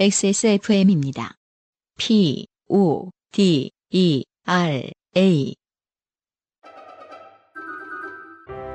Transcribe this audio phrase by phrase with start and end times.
[0.00, 1.34] XSFM입니다.
[1.98, 5.54] P, O, D, E, R, A.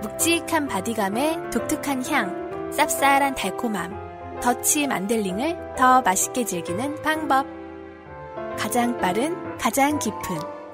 [0.04, 7.48] 묵직한 바디감에 독특한 향, 쌉쌀한 달콤함, 더치 만델링을 더 맛있게 즐기는 방법.
[8.60, 10.22] 가장 빠른, 가장 깊은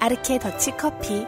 [0.01, 1.25] 아르케 더치 커피.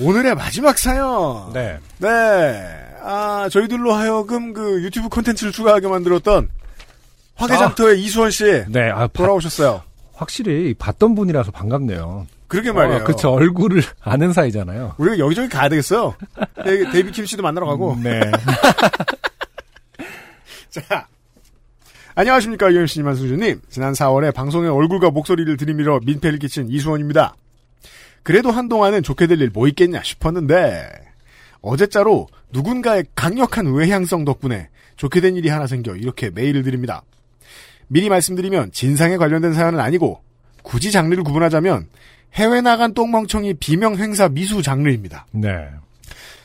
[0.00, 1.52] 오늘의 마지막 사연.
[1.52, 1.80] 네.
[1.98, 2.87] 네.
[3.02, 6.48] 아, 저희들로 하여금 그 유튜브 콘텐츠를 추가하게 만들었던
[7.36, 8.64] 화개장터의 이수원 씨.
[8.68, 9.82] 네, 아, 바- 돌아오셨어요.
[10.14, 12.26] 확실히 봤던 분이라서 반갑네요.
[12.48, 13.02] 그렇게 말이에요.
[13.02, 14.94] 어, 그쵸, 얼굴을 아는 사이잖아요.
[14.98, 16.14] 우리가 여기저기 가야 되겠어요.
[16.64, 17.96] 데- 데이비 킴 씨도 만나러 가고.
[18.02, 18.20] 네.
[20.70, 21.06] 자.
[22.14, 23.60] 안녕하십니까, UMC님, 한수주님.
[23.70, 27.36] 지난 4월에 방송에 얼굴과 목소리를 들이밀어 민폐를 끼친 이수원입니다.
[28.24, 30.88] 그래도 한동안은 좋게 될 일 뭐 있겠냐 싶었는데,
[31.60, 37.02] 어제자로 누군가의 강력한 외향성 덕분에 좋게 된 일이 하나 생겨 이렇게 메일을 드립니다.
[37.88, 40.20] 미리 말씀드리면 진상에 관련된 사연은 아니고,
[40.62, 41.86] 굳이 장르를 구분하자면,
[42.34, 45.26] 해외 나간 똥멍청이 비명 행사 미수 장르입니다.
[45.32, 45.68] 네.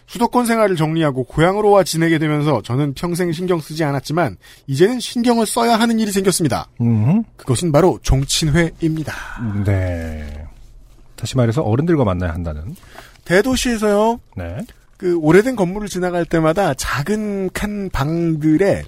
[0.06, 4.38] 수도권 생활을 정리하고 고향으로 와 지내게 되면서 저는 평생 신경 쓰지 않았지만
[4.68, 6.68] 이제는 신경을 써야 하는 일이 생겼습니다.
[6.82, 9.14] 음, 그것은 바로 종친회입니다.
[9.66, 10.46] 네.
[11.16, 12.76] 다시 말해서 어른들과 만나야 한다는.
[13.26, 14.20] 대도시에서요.
[14.38, 14.58] 네.
[14.98, 18.84] 그 오래된 건물을 지나갈 때마다 작은 칸 방들에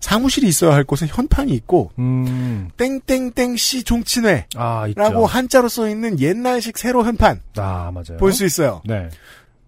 [0.00, 5.26] 사무실이 있어야 할 곳에 현판이 있고 음, 땡땡땡 씨 종친회라고 아.
[5.28, 8.18] 한자로 써 있는 옛날식 세로 현판 아, 맞아요.
[8.18, 8.80] 볼 수 있어요.
[8.86, 9.08] 네.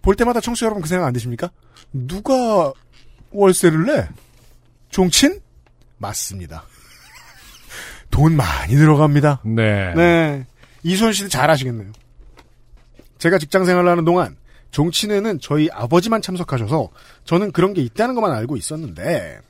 [0.02, 1.50] 볼 때마다 청취자 여러분 그 생각 안 드십니까?
[1.92, 2.72] 누가
[3.32, 4.08] 월세를 내?
[4.90, 5.40] 종친?
[5.98, 6.64] 맞습니다.
[8.10, 9.40] 돈 많이 들어갑니다.
[9.44, 9.92] 네.
[9.94, 10.46] 네.
[10.82, 11.92] 이수원 씨는 잘 아시겠네요.
[13.18, 14.36] 제가 직장 생활을 하는 동안
[14.70, 16.90] 종친회는 저희 아버지만 참석하셔서
[17.24, 19.40] 저는 그런 게 있다는 것만 알고 있었는데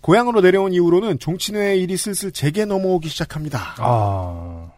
[0.00, 3.76] 고향으로 내려온 이후로는 종친회의 일이 슬슬 제게 넘어오기 시작합니다.
[3.78, 4.70] 아,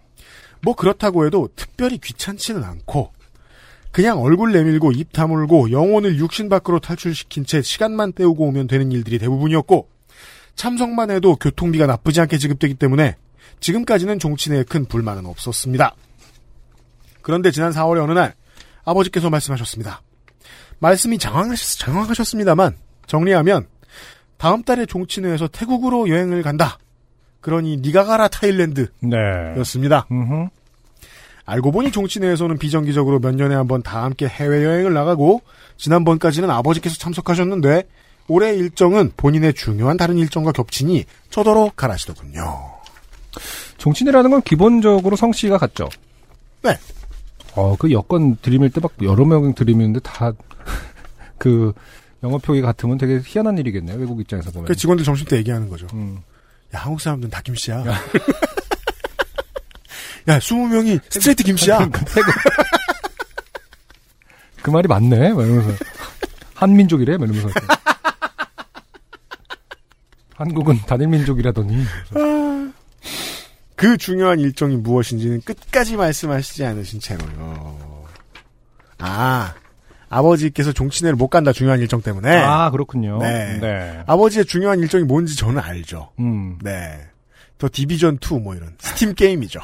[0.62, 3.12] 뭐 그렇다고 해도 특별히 귀찮지는 않고
[3.90, 9.18] 그냥 얼굴 내밀고 입 다물고 영혼을 육신 밖으로 탈출시킨 채 시간만 때우고 오면 되는 일들이
[9.18, 9.88] 대부분이었고
[10.56, 13.16] 참석만 해도 교통비가 나쁘지 않게 지급되기 때문에
[13.60, 15.94] 지금까지는 종친회에 큰 불만은 없었습니다.
[17.22, 18.34] 그런데 지난 4월의 어느 날
[18.84, 20.02] 아버지께서 말씀하셨습니다.
[20.78, 23.66] 말씀이 장황하셨, 장황하셨 습니다만 정리하면
[24.36, 26.78] 다음 달에 종친회에서 태국으로 여행을 간다.
[27.40, 29.16] 그러니 니가 가라 타일랜드 네.
[29.58, 30.06] 였습니다.
[30.10, 30.48] 음,
[31.46, 35.42] 알고 보니 종친회에서는 비정기적으로 몇 년에 한 번 다 함께 해외여행을 나가고
[35.76, 37.82] 지난번까지는 아버지께서 참석하셨는데
[38.28, 42.42] 올해 일정은 본인의 중요한 다른 일정과 겹치니 저더러 가라시더군요.
[43.76, 45.88] 종친이라는 건 기본적으로 성씨가 같죠?
[46.62, 46.78] 네.
[47.56, 50.32] 어, 그 여권 드림일 때 막 여러 명 드림이는데 다,
[51.38, 51.72] 그,
[52.22, 54.66] 영어 표기 같으면 되게 희한한 일이겠네요, 외국 입장에서 보면.
[54.66, 55.86] 그 직원들 점심 때 얘기하는 거죠.
[55.92, 56.18] 음.
[56.74, 57.84] 야 한국 사람들은 다 김씨야.
[57.86, 57.98] 야
[60.26, 61.88] 20명이 스트레이트 김씨야.
[64.62, 65.34] 그 말이 맞네?
[65.34, 65.70] 막 이러면서.
[66.54, 67.18] 한민족이래?
[67.18, 67.50] 막 이러면서.
[70.34, 71.84] 한국은 단일민족이라더니.
[73.84, 78.06] 그 중요한 일정이 무엇인지는 끝까지 말씀하시지 않으신 채로요.
[78.96, 79.52] 아
[80.08, 83.18] 아버지께서 종친회를 못 간다 중요한 일정 때문에 아, 그렇군요.
[83.18, 83.58] 네.
[83.60, 84.02] 네.
[84.06, 86.12] 아버지의 중요한 일정이 뭔지 저는 알죠.
[86.18, 86.58] 음.
[86.62, 86.98] 네.
[87.58, 89.60] 더 디비전 2 뭐 이런 스팀 게임이죠.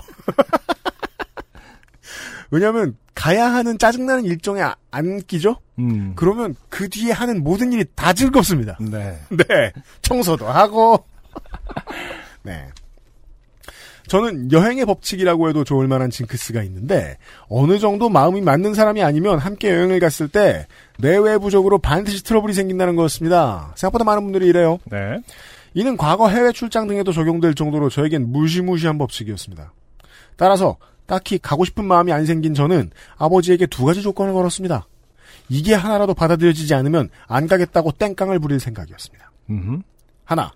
[2.50, 5.56] 왜냐하면 가야 하는 짜증나는 일정에 아- 안 끼죠.
[5.78, 6.12] 음.
[6.14, 8.76] 그러면 그 뒤에 하는 모든 일이 다 즐겁습니다.
[8.82, 9.18] 네.
[9.48, 9.72] 네.
[10.02, 11.06] 청소도 하고.
[12.44, 12.68] 네.
[14.10, 17.16] 저는 여행의 법칙이라고 해도 좋을 만한 징크스가 있는데
[17.48, 20.66] 어느 정도 마음이 맞는 사람이 아니면 함께 여행을 갔을 때
[20.98, 23.72] 내외부적으로 반드시 트러블이 생긴다는 거였습니다.
[23.76, 24.80] 생각보다 많은 분들이 이래요.
[24.90, 25.20] 네.
[25.74, 29.72] 이는 과거 해외 출장 등에도 적용될 정도로 저에겐 무시무시한 법칙이었습니다.
[30.34, 30.76] 따라서
[31.06, 34.88] 딱히 가고 싶은 마음이 안 생긴 저는 아버지에게 두 가지 조건을 걸었습니다.
[35.48, 39.30] 이게 하나라도 받아들여지지 않으면 안 가겠다고 땡깡을 부릴 생각이었습니다.
[39.50, 39.84] 음.
[40.24, 40.50] 하나,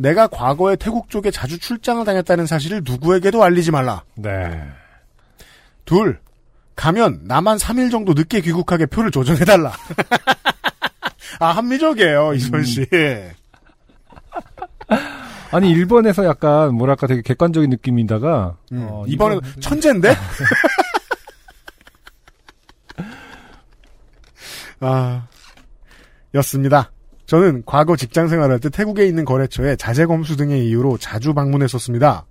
[0.00, 4.02] 내가 과거에 태국 쪽에 자주 출장을 다녔다는 사실을 누구에게도 알리지 말라.
[4.14, 4.66] 네.
[5.84, 6.18] 둘,
[6.74, 9.72] 가면 나만 3일 정도 늦게 귀국하게 표를 조정해달라.
[11.38, 12.86] 아, 합리적이에요, 이선 씨.
[15.50, 20.14] 아니, 일본에서 약간, 뭐랄까 되게 객관적인 느낌이다가, 음, 어, 이번에는 이번- 천재인데?
[24.80, 25.26] 아,
[26.34, 26.90] 였습니다.
[27.30, 32.26] 저는 과거 직장 생활할 때 태국에 있는 거래처에 자재 검수 등의 이유로 자주 방문했었습니다.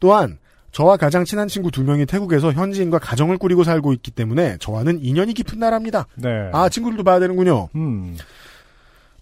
[0.00, 0.36] 또한
[0.72, 5.32] 저와 가장 친한 친구 두 명이 태국에서 현지인과 가정을 꾸리고 살고 있기 때문에 저와는 인연이
[5.32, 6.08] 깊은 나라입니다.
[6.16, 6.50] 네.
[6.52, 7.68] 아, 친구들도 봐야 되는군요.
[7.76, 8.16] 음.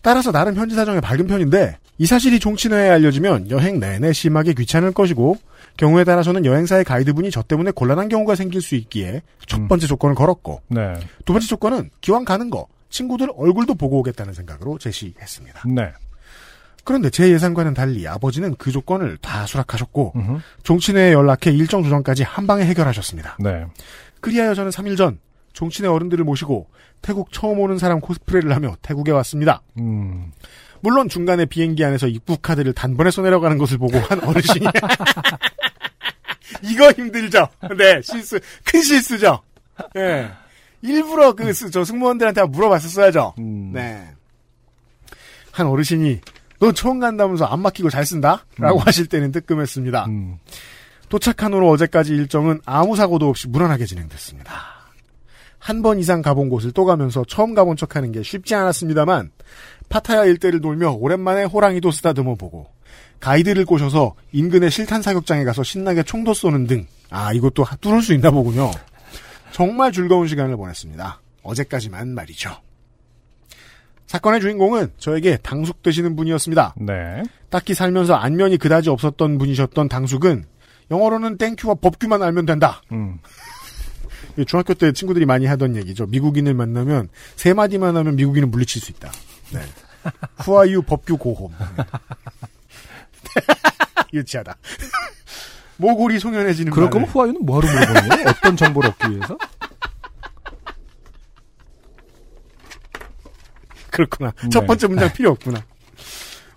[0.00, 5.36] 따라서 나름 현지 사정에 밝은 편인데 이 사실이 종친회에 알려지면 여행 내내 심하게 귀찮을 것이고
[5.76, 9.68] 경우에 따라서는 여행사의 가이드분이 저 때문에 곤란한 경우가 생길 수 있기에 첫 음.
[9.68, 10.94] 번째 조건을 걸었고 네.
[11.26, 15.62] 두 번째 조건은 기왕 가는 거 친구들 얼굴도 보고 오겠다는 생각으로 제시했습니다.
[15.68, 15.92] 네.
[16.84, 20.38] 그런데 제 예상과는 달리 아버지는 그 조건을 다 수락하셨고 음흠.
[20.62, 23.36] 종친회에 연락해 일정 조정까지 한 방에 해결하셨습니다.
[23.38, 23.64] 네.
[24.20, 25.18] 그리하여 저는 3일 전
[25.52, 26.68] 종친회 어른들을 모시고
[27.02, 29.62] 태국 처음 오는 사람 코스프레를 하며 태국에 왔습니다.
[29.78, 30.32] 음.
[30.80, 34.66] 물론 중간에 비행기 안에서 입국 카드를 단번에 써내려가는 것을 보고 한 어르신이
[36.64, 37.46] 이거 힘들죠.
[37.76, 39.40] 네 실수 큰 실수죠.
[39.96, 40.30] 예
[40.82, 43.34] 일부러 그 저 승무원들한테 물어봤었어야죠.
[43.38, 43.72] 음.
[43.74, 44.08] 네.
[45.52, 46.20] 한 어르신이
[46.58, 48.44] 너 처음 간다면서 안 막히고 잘 쓴다?
[48.58, 48.86] 라고 음.
[48.86, 50.06] 하실 때는 뜨끔했습니다.
[50.06, 50.36] 음.
[51.08, 54.52] 도착한 후로 어제까지 일정은 아무 사고도 없이 무난하게 진행됐습니다.
[55.58, 59.30] 한 번 이상 가본 곳을 또 가면서 처음 가본 척 하는 게 쉽지 않았습니다만,
[59.90, 62.68] 파타야 일대를 돌며 오랜만에 호랑이도 쓰다듬어 보고,
[63.18, 68.30] 가이드를 꼬셔서 인근의 실탄 사격장에 가서 신나게 총도 쏘는 등, 아, 이것도 뚫을 수 있나
[68.30, 68.70] 보군요.
[69.60, 71.20] 정말 즐거운 시간을 보냈습니다.
[71.42, 72.50] 어제까지만 말이죠.
[74.06, 76.76] 사건의 주인공은 저에게 당숙 되시는 분이었습니다.
[76.78, 77.22] 네.
[77.50, 80.46] 딱히 살면서 안면이 그다지 없었던 분이셨던 당숙은
[80.90, 82.80] 영어로는 땡큐와 법규만 알면 된다.
[82.90, 83.18] 음.
[84.48, 86.06] 중학교 때 친구들이 많이 하던 얘기죠.
[86.06, 89.12] 미국인을 만나면 세 마디만 하면 미국인은 물리칠 수 있다.
[89.52, 89.60] 네.
[90.46, 90.80] You?
[90.80, 91.52] 법규 고홈.
[94.14, 94.56] 유치하다.
[95.80, 98.24] 모골이 송연해지는 그럴 거면 후아유는 뭐하러 물어보는 거예요?
[98.28, 99.38] 어떤 정보를 얻기 위해서?
[103.90, 104.32] 그렇구나.
[104.42, 104.48] 네.
[104.50, 105.62] 첫 번째 문장 필요 없구나.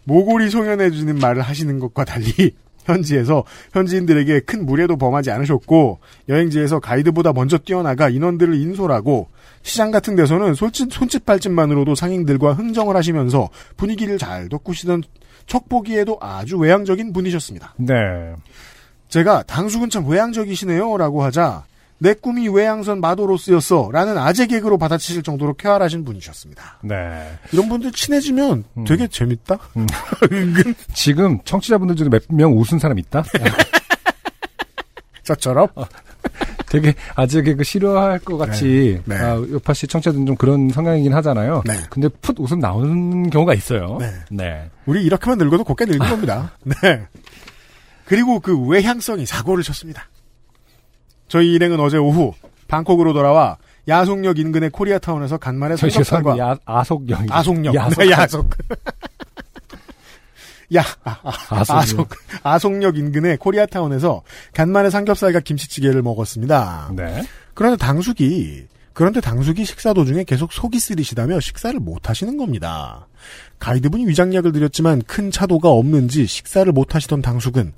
[0.03, 7.57] 모골이 송연해주는 말을 하시는 것과 달리 현지에서 현지인들에게 큰 무례도 범하지 않으셨고 여행지에서 가이드보다 먼저
[7.57, 9.29] 뛰어나가 인원들을 인솔하고
[9.61, 15.03] 시장 같은 데서는 손짓, 손짓 발짓만으로도 상인들과 흥정을 하시면서 분위기를 잘 돋구시던
[15.47, 17.75] 척 보기에도 아주 외향적인 분이셨습니다.
[17.77, 17.93] 네.
[19.13, 21.65] 제가 당숙은 참 외향적이시네요 라고 하자
[21.99, 26.79] 내 꿈이 외향선 마도로스였어 라는 아재 개그로 받아치실 정도로 쾌활하신 분이셨습니다.
[26.81, 27.37] 네.
[27.51, 28.83] 이런 분들 친해지면 음.
[28.85, 29.59] 되게 재밌다?
[29.77, 29.85] 음.
[30.95, 33.23] 지금 청취자분들 중에 몇 명 웃은 사람 있다?
[35.21, 35.67] 저처럼?
[36.67, 39.15] 되게 아재 개그 싫어할 것 같이 네.
[39.15, 39.21] 네.
[39.23, 41.61] 아, 요파 씨 청취자들은 좀 그런 성향이긴 하잖아요.
[41.67, 41.73] 네.
[41.91, 43.97] 근데 풋 웃음 나오는 경우가 있어요.
[43.99, 44.11] 네.
[44.31, 44.71] 네.
[44.87, 46.51] 우리 이렇게만 늙어도 곱게 늙은 겁니다.
[46.65, 47.05] 네.
[48.05, 50.09] 그리고 그 외향성이 사고를 쳤습니다.
[51.27, 52.33] 저희 일행은 어제 오후
[52.67, 53.57] 방콕으로 돌아와
[53.87, 57.27] 야송역 인근의 코리아타운에서 간만에 저 삼겹살과 야, 아속영.
[57.29, 58.09] 아송역 야속.
[58.09, 58.49] 야속
[60.75, 61.77] 야 아, 아, 아속역.
[61.77, 62.09] 아속
[62.43, 64.23] 아송역 인근의 코리아타운에서
[64.53, 66.91] 간만에 삼겹살과 김치찌개를 먹었습니다.
[66.95, 67.23] 네.
[67.53, 73.07] 그런데 당숙이 그런데 당숙이 식사 도중에 계속 속이 쓰리시다며 식사를 못 하시는 겁니다.
[73.59, 77.73] 가이드분이 위장약을 드렸지만 큰 차도가 없는지 식사를 못 하시던 당숙은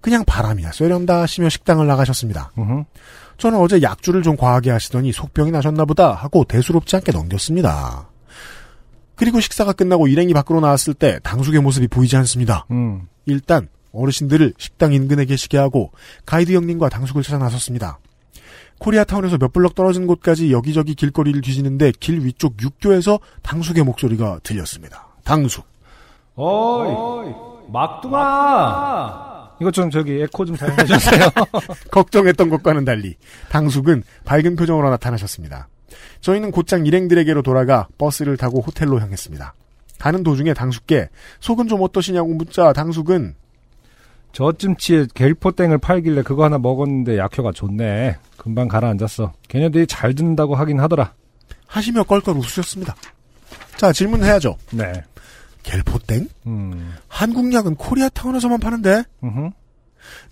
[0.00, 2.52] 그냥 바람이나 쐬련다 하시며 식당을 나가셨습니다.
[3.36, 8.08] 저는 어제 약주를 좀 과하게 하시더니 속병이 나셨나 보다 하고 대수롭지 않게 넘겼습니다.
[9.14, 12.66] 그리고 식사가 끝나고 일행이 밖으로 나왔을 때 당숙의 모습이 보이지 않습니다.
[12.70, 13.08] 음.
[13.26, 15.92] 일단 어르신들을 식당 인근에 계시게 하고
[16.26, 17.98] 가이드 형님과 당숙을 찾아 나섰습니다.
[18.78, 25.08] 코리아타운에서 몇 블럭 떨어진 곳까지 여기저기 길거리를 뒤지는데 길 위쪽 육교에서 당숙의 목소리가 들렸습니다.
[25.24, 25.66] 당숙.
[26.36, 27.34] 어이,
[27.68, 29.28] 막둥아!
[29.60, 31.28] 이것 좀 저기 에코 좀잘 해주세요.
[31.90, 33.16] 걱정했던 것과는 달리
[33.50, 35.68] 당숙은 밝은 표정으로 나타나셨습니다.
[36.20, 39.54] 저희는 곧장 일행들에게로 돌아가 버스를 타고 호텔로 향했습니다.
[39.98, 41.08] 가는 도중에 당숙께
[41.40, 43.34] 속은 좀 어떠시냐고 묻자 당숙은
[44.32, 48.16] 저쯤치에 겔포땡을 팔길래 그거 하나 먹었는데 약효가 좋네.
[48.36, 49.32] 금방 가라앉았어.
[49.48, 51.12] 걔네들이 잘 듣는다고 하긴 하더라.
[51.66, 52.94] 하시며 껄껄 웃으셨습니다.
[53.76, 54.56] 자 질문해야죠.
[54.72, 54.92] 네.
[55.62, 56.28] 겔포땡?
[56.46, 56.94] 음.
[57.08, 59.02] 한국 약은 코리아타운에서만 파는데?
[59.22, 59.50] 음흠.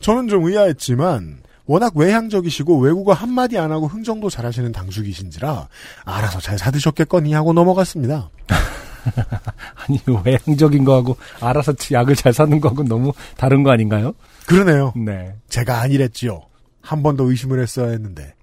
[0.00, 5.68] 저는 좀 의아했지만 워낙 외향적이시고 외국어 한마디 안 하고 흥정도 잘하시는 당숙이신지라
[6.04, 8.30] 알아서 잘 사드셨겠거니 하고 넘어갔습니다.
[9.76, 14.14] 아니, 외향적인 거하고 알아서 약을 잘 사는 거하고 너무 다른 거 아닌가요?
[14.46, 14.92] 그러네요.
[14.96, 15.34] 네.
[15.48, 16.42] 제가 아니랬지요.
[16.80, 18.34] 한 번 더 의심을 했어야 했는데.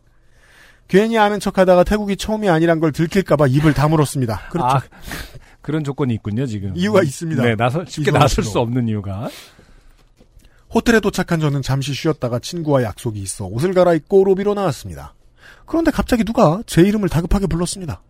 [0.88, 4.50] 괜히 아는 척하다가 태국이 처음이 아니란 걸 들킬까봐 입을 다물었습니다.
[4.52, 4.68] 그렇죠.
[4.78, 4.82] 아,
[5.62, 6.74] 그런 조건이 있군요, 지금.
[6.76, 7.42] 이유가 있습니다.
[7.42, 8.12] 네, 나서, 쉽게.
[8.12, 9.30] 나설 수 없는 이유가.
[10.74, 15.14] 호텔에 도착한 저는 잠시 쉬었다가 친구와 약속이 있어 옷을 갈아입고 로비로 나왔습니다.
[15.66, 18.02] 그런데 갑자기 누가 제 이름을 다급하게 불렀습니다.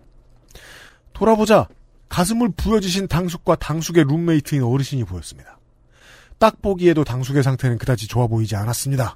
[1.14, 1.68] 돌아보자
[2.14, 5.58] 가슴을 부여지신 당숙과 당숙의 룸메이트인 어르신이 보였습니다.
[6.38, 9.16] 딱 보기에도 당숙의 상태는 그다지 좋아 보이지 않았습니다.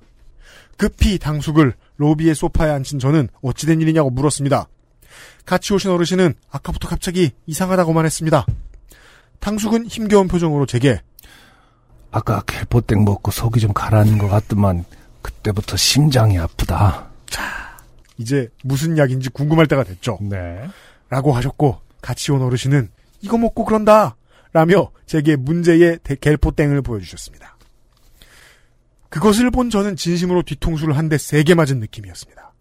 [0.77, 4.68] 급히 당숙을 로비의 소파에 앉힌 저는 어찌된 일이냐고 물었습니다.
[5.46, 8.48] 같이 오신 어르신은 아까부터 갑자기 이상하다고만 했습니다.
[9.42, 11.00] 당숙은 힘겨운 표정으로 제게
[12.10, 14.86] 아까 갤포땡 먹고 속이 좀 가라앉은 것 같더만
[15.22, 17.10] 그때부터 심장이 아프다.
[18.18, 20.18] 이제 무슨 약인지 궁금할 때가 됐죠.
[20.20, 20.68] 네.
[21.10, 22.89] 라고 하셨고 같이 온 어르신은
[23.22, 24.16] 이거 먹고 그런다
[24.54, 27.58] 라며 제게 문제의 대- 갤포땡을 보여주셨습니다.
[29.10, 32.54] 그것을 본 저는 진심으로 뒤통수를 한 대 세게 맞은 느낌이었습니다.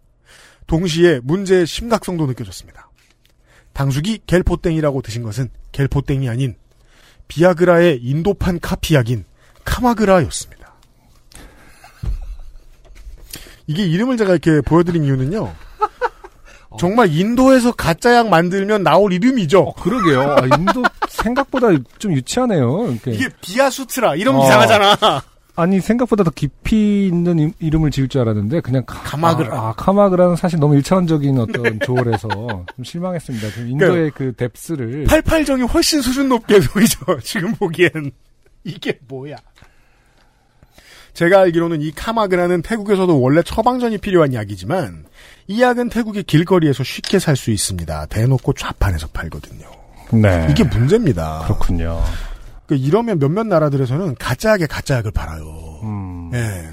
[0.65, 2.89] 동시에 문제의 심각성도 느껴졌습니다.
[3.73, 6.55] 당숙이 갤포땡이라고 드신 것은 갤포땡이 아닌
[7.27, 9.25] 비아그라의 인도판 카피약인
[9.65, 10.73] 카마그라였습니다.
[13.67, 15.53] 이게 이름을 제가 이렇게 보여드린 이유는요.
[16.79, 19.59] 정말 인도에서 가짜 약 만들면 나올 이름이죠.
[19.59, 20.21] 어, 그러게요.
[20.21, 21.67] 아, 인도 생각보다
[21.99, 22.89] 좀 유치하네요.
[22.91, 23.11] 이렇게.
[23.11, 24.43] 이게 비아수트라 이름 어.
[24.45, 25.21] 이상하잖아.
[25.55, 29.55] 아니 생각보다 더 깊이 있는 임- 이름을 지을 줄 알았는데 그냥 카, 카마그라.
[29.59, 33.49] 아, 아, 카마그라는 사실 너무 일차원적인 어떤 조언에서 좀 실망했습니다.
[33.51, 36.99] 좀 인도의 그 뎁스를 88정이 훨씬 수준 높게 보이죠.
[37.23, 37.89] 지금 보기엔
[38.63, 39.35] 이게 뭐야?
[41.17, 45.05] 제가 알기로는 이 카마그라는 태국에서도 원래 처방전이 필요한 약이지만
[45.47, 48.05] 이 약은 태국의 길거리에서 쉽게 살 수 있습니다.
[48.05, 49.65] 대놓고 좌판에서 팔거든요.
[50.13, 51.41] 네 이게 문제입니다.
[51.45, 52.03] 그렇군요.
[52.67, 55.79] 그 이러면 몇몇 나라들에서는 가짜약에 가짜약을 팔아요.
[55.81, 56.69] 음, 예.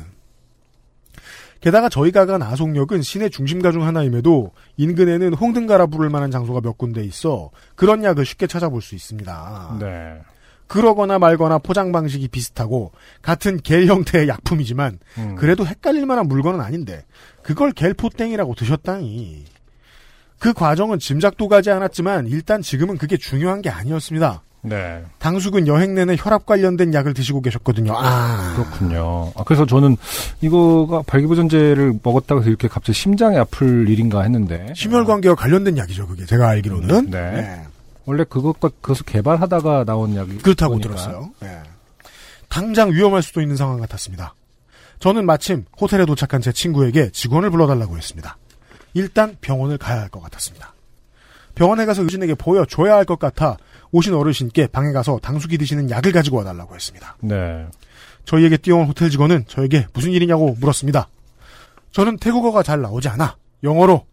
[1.63, 7.03] 게다가 저희가 간 아송역은 시내 중심가 중 하나임에도 인근에는 홍등가라 부를 만한 장소가 몇 군데
[7.03, 9.79] 있어 그런 약을 쉽게 찾아볼 수 있습니다.
[9.81, 10.21] 네.
[10.67, 12.93] 그러거나 말거나 포장 방식이 비슷하고
[13.23, 15.37] 같은 겔 형태의 약품이지만 음.
[15.37, 17.05] 그래도 헷갈릴 만한 물건은 아닌데
[17.43, 19.45] 그걸 겔포땡이라고 드셨다니.
[20.39, 24.43] 그 과정은 짐작도 가지 않았지만 일단 지금은 그게 중요한 게 아니었습니다.
[24.65, 25.03] 네.
[25.19, 27.93] 당숙은 여행 내내 혈압 관련된 약을 드시고 계셨거든요.
[27.95, 28.55] 아.
[28.57, 29.33] 그렇군요.
[29.37, 29.97] 아, 그래서 저는
[30.41, 34.73] 이거가 발기부전제를 먹었다고 해서 이렇게 갑자기 심장이 아플 일인가 했는데.
[34.75, 36.25] 심혈관계와 관련된 약이죠, 그게.
[36.25, 37.11] 제가 알기로는.
[37.11, 37.63] 네.
[38.07, 40.89] 원래 그것과 그것을 개발하다가 나온 약이 그렇다고 거니까.
[40.89, 41.33] 들었어요.
[41.41, 41.63] 네.
[42.49, 44.35] 당장 위험할 수도 있는 상황 같았습니다.
[45.01, 48.37] 저는 마침 호텔에 도착한 제 친구에게 직원을 불러달라고 했습니다.
[48.95, 50.73] 일단 병원을 가야 할 것 같았습니다.
[51.55, 53.57] 병원에 가서 의료진에게 보여줘야 할 것 같아
[53.93, 57.17] 오신 어르신께 방에 가서 당숙이 드시는 약을 가지고 와달라고 했습니다.
[57.21, 57.67] 네.
[58.25, 61.09] 저희에게 뛰어온 호텔 직원은 저에게 무슨 일이냐고 물었습니다.
[61.93, 64.07] 저는 태국어가 잘 나오지 않아 영어로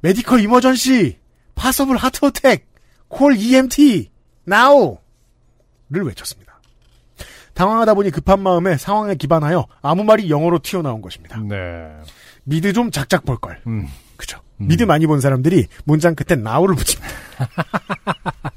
[0.00, 1.18] medical emergency
[1.54, 2.66] possible heart attack
[3.08, 4.10] call EMT
[4.46, 4.98] now
[5.90, 6.60] 를 외쳤습니다.
[7.54, 11.40] 당황하다 보니 급한 마음에 상황에 기반하여 아무 말이 영어로 튀어나온 것입니다.
[11.40, 11.88] 네.
[12.44, 13.60] 미드 좀 작작 볼 걸.
[13.66, 13.86] 음.
[14.16, 14.38] 그죠.
[14.60, 14.68] 음.
[14.68, 17.08] 미드 많이 본 사람들이 문장 끝에 now를 붙입니다.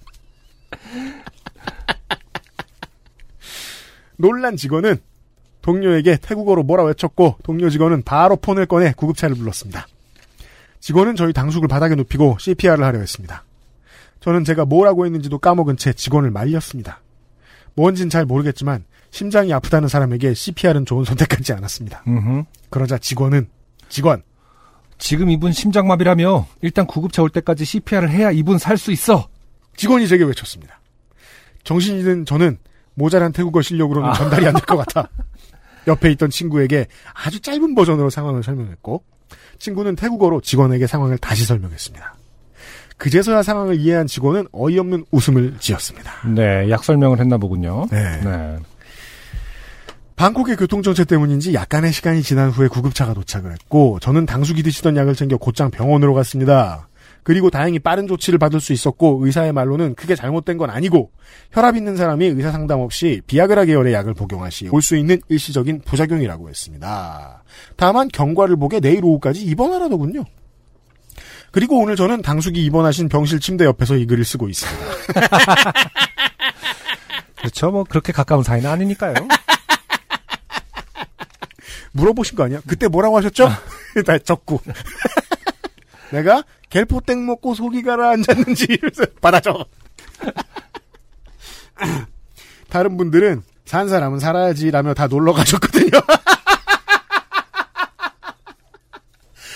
[4.17, 4.98] 놀란 직원은
[5.62, 9.88] 동료에게 태국어로 뭐라 외쳤고 동료 직원은 바로 폰을 꺼내 구급차를 불렀습니다.
[10.79, 13.46] 직원은 저희 당숙을 바닥에 눕히고 CPR을 하려 했습니다.
[14.22, 17.01] 저는 제가 뭐라고 했는지도 까먹은 채 직원을 말렸습니다.
[17.75, 22.04] 뭔진 잘 모르겠지만 심장이 아프다는 사람에게 CPR은 좋은 선택하지 않았습니다.
[22.08, 22.44] 음흠.
[22.70, 23.50] 그러자 직원은
[23.90, 24.24] 직원
[24.98, 29.28] 지금 이분 심장마비라며 일단 구급차 올 때까지 CPR을 해야 이분 살 수 있어.
[29.75, 30.80] 직원이 제게 외쳤습니다.
[31.63, 32.58] 정신이 든 저는
[32.94, 34.13] 모자란 태국어 실력으로는 아.
[34.13, 35.10] 전달이 안 될 것 같아.
[35.88, 39.04] 옆에 있던 친구에게 아주 짧은 버전으로 상황을 설명했고
[39.58, 42.16] 친구는 태국어로 직원에게 상황을 다시 설명했습니다.
[43.01, 46.29] 그제서야 상황을 이해한 직원은 어이없는 웃음을 지었습니다.
[46.36, 47.88] 네, 약 설명을 했나 보군요.
[47.89, 48.22] 네.
[48.24, 48.58] 네.
[50.15, 55.38] 방콕의 교통정체 때문인지 약간의 시간이 지난 후에 구급차가 도착을 했고 저는 당숙이 드시던 약을 챙겨
[55.38, 56.88] 곧장 병원으로 갔습니다.
[57.24, 61.10] 그리고 다행히 빠른 조치를 받을 수 있었고 의사의 말로는 크게 잘못된 건 아니고
[61.51, 65.81] 혈압 있는 사람이 의사 상담 없이 비아그라 계열의 약을 복용할 시 올 수 있는 일시적인
[65.86, 67.43] 부작용이라고 했습니다.
[67.77, 70.24] 다만 경과를 보게 내일 오후까지 입원하라더군요.
[71.51, 74.86] 그리고 오늘 저는 당숙이 입원하신 병실 침대 옆에서 이 글을 쓰고 있습니다.
[77.38, 77.72] 그렇죠.
[77.72, 79.15] 뭐 그렇게 가까운 사이는 아니니까요.
[81.91, 82.62] 물어보신 거 아니야?
[82.65, 83.50] 그때 뭐라고 하셨죠?
[84.05, 84.62] 다 적고.
[86.12, 89.65] 내가 갤포땡 먹고 속이 가라앉았는지 이러면서 받아줘.
[92.70, 96.00] 다른 분들은 산 사람은 살아야지라며 다 놀러 가셨거든요.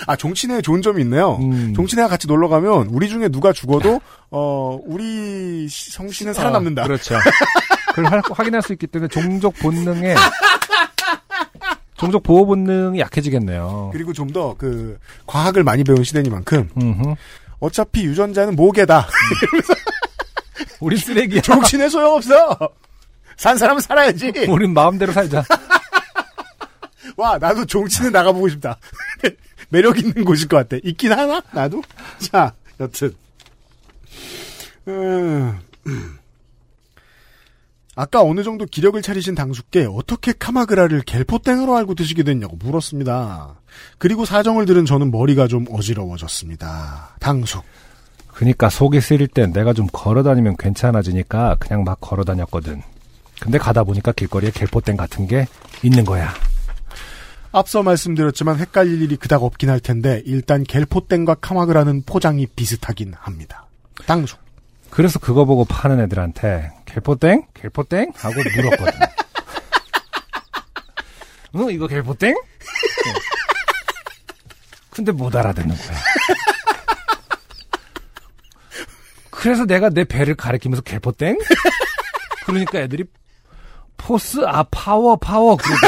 [0.08, 1.38] 아 종친회에 좋은 점이 있네요.
[1.42, 1.74] 음.
[1.76, 4.00] 종친회와 같이 놀러 가면 우리 중에 누가 죽어도
[4.32, 6.84] 어 우리 성씨는 살아남는다.
[6.84, 7.18] 아, 그렇죠.
[7.90, 10.16] 그걸 할- 확인할 수 있기 때문에 종족 본능에
[11.98, 13.90] 종족 보호 본능이 약해지겠네요.
[13.94, 17.16] 그리고 좀 더 그 과학을 많이 배운 시대니만큼 음흠.
[17.60, 19.08] 어차피 유전자는 모계다.
[20.82, 21.42] 우린 쓰레기야.
[21.42, 22.58] 종친회 소용없어.
[23.38, 24.32] 산 사람은 살아야지.
[24.50, 25.44] 우린 마음대로 살자.
[27.18, 28.78] 와, 나도 종친회 나가보고 싶다.
[29.70, 30.78] 매력 있는 곳일 것 같아.
[30.84, 31.42] 있긴 하나?
[31.54, 31.82] 나도?
[32.20, 33.14] 자, 여튼.
[34.88, 35.60] 음.
[37.96, 43.56] 아까 어느 정도 기력을 차리신 당숙께 어떻게 카마그라를 겔포땡으로 알고 드시게 됐냐고 물었습니다.
[43.98, 47.16] 그리고 사정을 들은 저는 머리가 좀 어지러워졌습니다.
[47.20, 47.64] 당숙.
[48.34, 52.82] 그니까 속이 쓰릴 땐 내가 좀 걸어다니면 괜찮아지니까 그냥 막 걸어다녔거든.
[53.40, 55.48] 근데 가다 보니까 길거리에 갤포땡 같은 게
[55.82, 56.34] 있는 거야.
[57.56, 63.68] 앞서 말씀드렸지만 헷갈릴 일이 그닥 없긴 할 텐데 일단 겔포땡과 카마그라는 포장이 비슷하긴 합니다.
[64.06, 64.38] 당숙.
[64.90, 67.46] 그래서 그거 보고 파는 애들한테 갤포땡?
[67.54, 68.12] 갤포땡?
[68.18, 69.00] 하고 물었거든.
[71.54, 72.34] 어, 이거 갤포땡?
[72.34, 73.20] 어.
[74.90, 75.98] 근데 못 알아듣는 거야.
[79.30, 81.38] 그래서 내가 내 배를 가리키면서 갤포땡?
[82.46, 83.06] 그러니까 애들이
[83.96, 85.88] 포스, 아, 파워, 파워, 그러더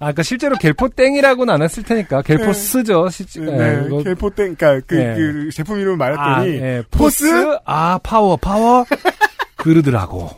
[0.00, 2.22] 아, 그니까 실제로 갤포땡이라고는 안 했을 테니까.
[2.22, 3.40] 갤포스죠, 실제.
[3.40, 5.14] 네, 이거- 겔포땡, 그니까 그, 네.
[5.16, 7.24] 그 제품 이름을 아, 말했더니 예, 포스?
[7.30, 7.58] 포스?
[7.64, 8.84] 아, 파워, 파워?
[9.56, 10.30] 그러더라고.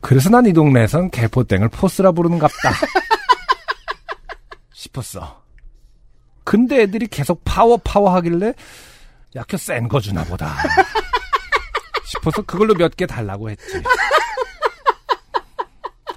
[0.00, 2.72] 그래서 난 이 동네에선 개포땡을 포스라 부르는갑다.
[4.74, 5.40] 싶었어.
[6.44, 8.54] 근데 애들이 계속 파워, 파워 하길래,
[9.36, 10.56] 약효 센 거 주나 보다.
[12.06, 13.80] 싶어서 그걸로 몇 개 달라고 했지.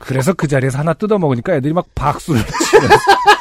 [0.05, 2.95] 그래서 그 자리에서 하나 뜯어먹으니까 애들이 막 박수를 치면서,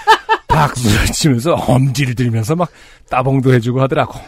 [0.48, 2.70] 박수를 치면서 엄지를 들면서 막
[3.10, 4.18] 따봉도 해주고 하더라고.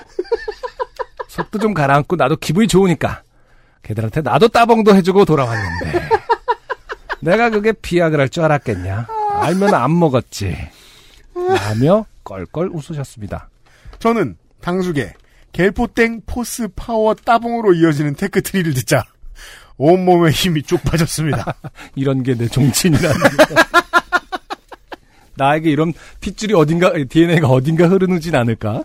[1.28, 3.22] 속도 좀 가라앉고 나도 기분이 좋으니까.
[3.82, 6.08] 걔들한테 나도 따봉도 해주고 돌아왔는데.
[7.20, 9.06] 내가 그게 비약을 할 줄 알았겠냐?
[9.40, 10.56] 알면 안 먹었지.
[11.34, 13.48] 라며 껄껄 웃으셨습니다.
[13.98, 15.12] 저는 당숙의
[15.52, 19.04] 겔포땡 포스 파워 따봉으로 이어지는 tech tree를 듣자
[19.76, 21.54] 온몸에 힘이 쭉 빠졌습니다.
[21.96, 23.16] 이런 게 내 종친이라는
[25.36, 28.84] 나에게 이런 핏줄이 어딘가 DNA가 어딘가 흐르는진 않을까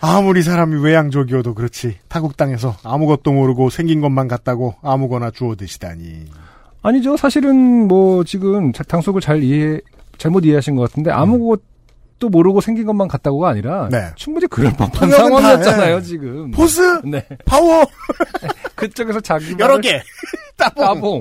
[0.00, 6.26] 아무리 사람이 외향적이어도 그렇지 타국 땅에서 아무것도 모르고 생긴 것만 같다고 아무거나 주워 드시다니.
[6.82, 9.80] 아니죠 사실은 뭐 지금 자- 당숙을 잘 이해
[10.18, 14.06] 잘못 이해하신 것 같은데 아무것도 모르고 생긴 것만 같다고가 아니라 네.
[14.16, 16.02] 충분히 그럴 법한 통역은 다, 상황이었잖아요 예.
[16.02, 17.84] 지금 포스 네 파워
[18.74, 20.00] 그쪽에서 자기 여러 개
[20.56, 20.84] 따봉.
[20.84, 21.20] 따봉.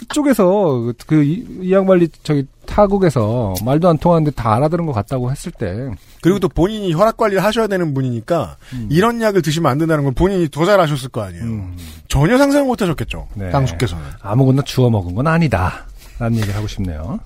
[0.00, 6.38] 그쪽에서 그이 양반리 저기 타국에서 말도 안 통하는데 다 알아들은 것 같다고 했을 때 그리고
[6.38, 8.56] 또 본인이 혈압 관리를 하셔야 되는 분이니까
[8.90, 11.44] 이런 약을 드시면 안 된다는 걸 본인이 더 잘 아셨을 거 아니에요.
[11.44, 11.76] 음,
[12.08, 13.28] 전혀 상상을 못 하셨겠죠.
[13.34, 13.50] 네.
[13.50, 14.02] 당숙께서는.
[14.20, 15.86] 아무거나 주워 먹은 건 아니다.
[16.18, 17.20] 라는 얘기를 하고 싶네요.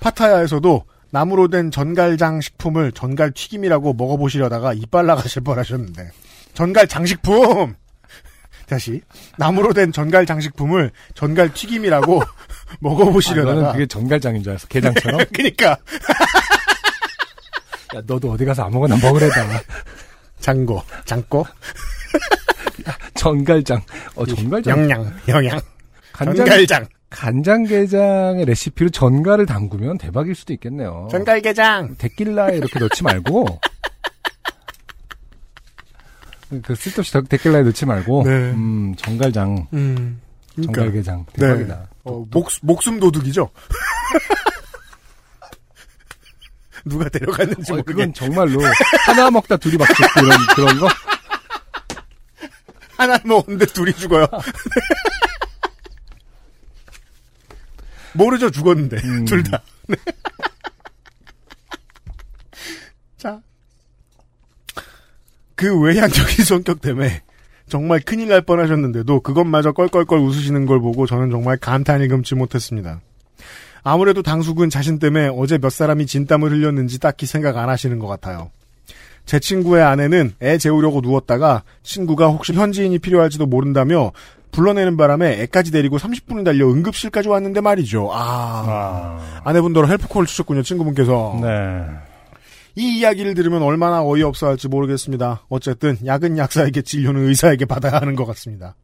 [0.00, 6.10] 파타야에서도 나무로 된 전갈장 식품을 전갈 튀김이라고 먹어보시려다가 이빨 나가실 뻔하셨는데.
[6.54, 7.76] 전갈 장식품!
[8.66, 9.00] 다시.
[9.38, 12.26] 나무로 된 전갈 장식품을 전갈 튀김이라고 아,
[12.80, 13.54] 먹어보시려다가.
[13.54, 14.66] 너는 그게 정갈장인 줄 알았어.
[14.66, 15.20] 게장처럼.
[15.32, 15.70] 그러니까.
[17.94, 19.62] 야, 너도 어디 가서 아무거나 먹으래다.
[20.40, 20.82] 장고.
[21.04, 21.46] 장고?
[23.14, 23.80] 전갈장.
[24.16, 24.80] 어, 전갈장.
[24.80, 25.16] 영양.
[25.28, 25.60] 영양.
[26.12, 31.08] 간장, 전갈장 간장게장의 레시피로 전갈을 담그면 대박일 수도 있겠네요.
[31.10, 33.60] 전갈게장 데킬라에 이렇게 넣지 말고
[36.62, 38.30] 그 쓸데없이 데- 데킬라에 넣지 말고 네.
[38.30, 40.20] 음 정갈장 음
[40.54, 41.40] 그러니까 정갈게장 네.
[41.46, 41.88] 대박이다.
[42.04, 43.48] 어, 목, 목숨 도둑이죠
[46.84, 48.60] 누가 데려갔는지 어, 모르게 그건 정말로
[49.06, 50.88] 하나 먹다 둘이 막 죽고 그런 그런 거
[52.98, 54.26] 하나 먹었는데 둘이 죽어요.
[58.14, 58.96] 모르죠, 죽었는데.
[59.04, 59.24] 음.
[59.26, 59.62] 둘 다.
[59.88, 59.96] 네.
[63.16, 63.40] 자.
[65.54, 67.22] 그 외향적인 성격 때문에
[67.68, 73.00] 정말 큰일 날 뻔 하셨는데도 그것마저 껄껄껄 웃으시는 걸 보고 저는 정말 감탄이 금치 못했습니다.
[73.82, 78.50] 아무래도 당숙은 자신 때문에 어제 몇 사람이 진땀을 흘렸는지 딱히 생각 안 하시는 것 같아요.
[79.26, 84.12] 제 친구의 아내는 애 재우려고 누웠다가 친구가 혹시 현지인이 필요할지도 모른다며
[84.52, 88.10] 불러내는 바람에 애까지 데리고 30분을 달려 응급실까지 왔는데 말이죠.
[88.12, 91.38] 아, 아, 아 내분더러 헬프콜을 주셨군요, 친구분께서.
[91.42, 91.84] 네.
[92.76, 95.42] 이 이야기를 들으면 얼마나 어이없어 할지 모르겠습니다.
[95.48, 98.74] 어쨌든 약은 약사에게 진료는 의사에게 받아야 하는 것 같습니다.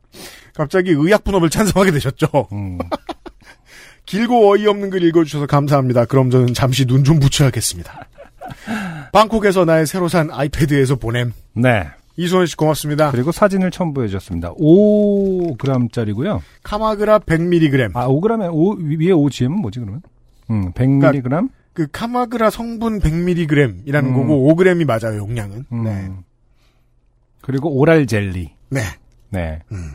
[0.55, 2.26] 갑자기 의약 분업을 찬성하게 되셨죠.
[2.53, 2.79] 음.
[4.07, 6.05] 길고 어이없는 글 읽어주셔서 감사합니다.
[6.07, 8.09] 그럼 저는 잠시 눈 좀 붙여야겠습니다.
[9.12, 11.32] 방콕에서 나의 새로 산 아이패드에서 보냄.
[11.54, 11.88] 네.
[12.16, 13.10] 이소연 씨 고맙습니다.
[13.12, 14.52] 그리고 사진을 첨부해 주셨습니다.
[14.54, 16.40] 5g짜리고요.
[16.62, 17.96] 카마그라 100mg.
[17.96, 20.02] 아, 5g에 5 위에 5g은 뭐지 그러면?
[20.50, 21.48] 음, 100mg?
[21.72, 24.14] 그 카마그라 성분 100mg이라는 음.
[24.14, 25.64] 거고 5g이 맞아요, 용량은.
[25.72, 25.84] 음.
[25.84, 26.10] 네.
[27.40, 28.50] 그리고 오랄 젤리.
[28.70, 28.80] 네.
[29.30, 29.60] 네.
[29.72, 29.92] 음.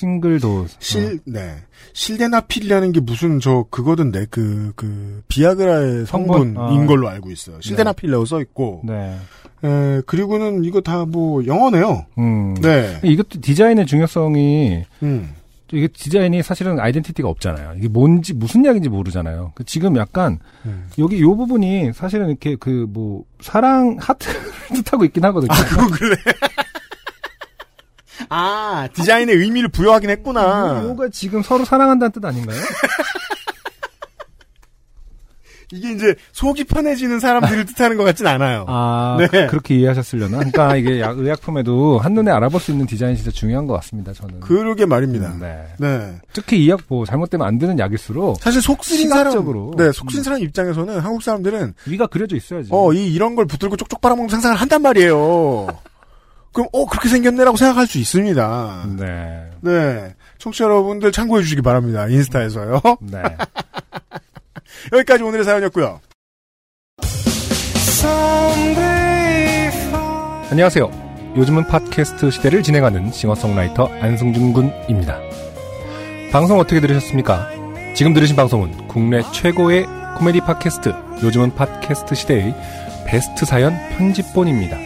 [0.00, 1.56] 싱글도 실, 네.
[1.94, 6.54] 실데나필이라는 게 무슨 저 그거던데 그, 그, 비아그라의 성분?
[6.54, 6.86] 성분인 아.
[6.86, 7.60] 걸로 알고 있어요.
[7.60, 8.82] 실데나필이라고 써 있고.
[8.84, 9.16] 네.
[9.64, 12.06] 에, 그리고는 이거 다 뭐 영어네요.
[12.18, 12.54] 음.
[12.60, 13.00] 네.
[13.02, 15.30] 이것도 디자인의 중요성이 음.
[15.72, 17.74] 이게 디자인이 사실은 아이덴티티가 없잖아요.
[17.78, 19.52] 이게 뭔지 무슨 약인지 모르잖아요.
[19.54, 20.86] 그 지금 약간 음.
[20.98, 24.40] 여기 요 부분이 사실은 이렇게 그 뭐 사랑 하트를
[24.84, 25.52] 뜻하고 있긴 하거든요.
[25.68, 26.16] 그거 그래.
[28.28, 30.82] 아, 디자인의 의미를 부여하긴 했구나.
[30.84, 32.58] 요가 지금 서로 사랑한다는 뜻 아닌가요?
[35.72, 38.66] 이게 이제 속이 편해지는 사람들을 뜻하는 것 같진 않아요.
[38.68, 39.48] 아, 네.
[39.48, 40.36] 그, 렇게 이해하셨으려나?
[40.38, 44.38] 그러니까 이게 약- 의약품에도 한눈에 알아볼 수 있는 디자인이 진짜 중요한 것 같습니다, 저는.
[44.38, 45.26] 그러게 말입니다.
[45.32, 45.66] 음, 네.
[45.78, 46.14] 네.
[46.32, 49.72] 특히 이 약 뭐 잘못되면 안 되는 약일수록 사실 속쓰린 사람, 시각적으로.
[49.76, 52.68] 네, 속쓰린 사람 입장에서는 한국 사람들은 위가 그려져 있어야지.
[52.70, 55.66] 어, 이, 이런 걸 붙들고 쪽쪽 빨아먹는 상상을 한단 말이에요.
[56.56, 58.86] 그럼, 어, 그렇게 생겼네라고 생각할 수 있습니다.
[58.98, 59.50] 네.
[59.60, 60.14] 네.
[60.38, 62.08] 청취자 여러분들 참고해 주시기 바랍니다.
[62.08, 62.80] 인스타에서요.
[63.02, 63.22] 네.
[64.90, 66.00] 여기까지 오늘의 사연이었고요.
[70.50, 71.34] 안녕하세요.
[71.36, 75.20] 요즘은 팟캐스트 시대를 진행하는 싱어송라이터 안승준 군입니다.
[76.32, 77.50] 방송 어떻게 들으셨습니까?
[77.94, 79.84] 지금 들으신 방송은 국내 최고의
[80.16, 80.88] 코미디 팟캐스트
[81.22, 82.54] 요즘은 팟캐스트 시대의
[83.06, 84.85] 베스트 사연 편집본입니다.